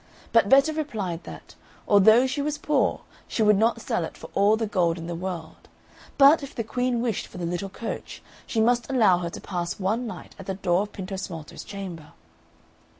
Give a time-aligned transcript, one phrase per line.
[0.31, 1.53] But Betta replied that,
[1.87, 5.13] although she was poor she would not sell it for all the gold in the
[5.13, 5.69] world,
[6.17, 9.79] but if the Queen wished for the little coach, she must allow her to pass
[9.79, 12.13] one night at the door of Pintosmalto's chamber.